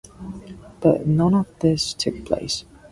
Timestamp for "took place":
1.93-2.65